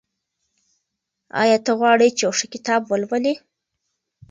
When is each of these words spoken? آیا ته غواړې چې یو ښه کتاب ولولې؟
آیا 1.41 1.57
ته 1.65 1.71
غواړې 1.79 2.07
چې 2.17 2.21
یو 2.25 2.31
ښه 2.37 2.47
کتاب 2.53 2.81
ولولې؟ 2.85 3.33